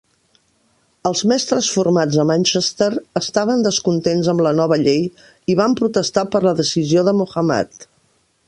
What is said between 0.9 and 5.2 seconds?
Els mestres formats a Manchester estaven descontents amb la nova llei